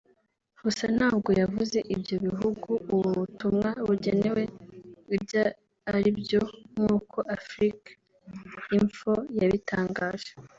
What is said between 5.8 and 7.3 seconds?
aribyo nk’ uko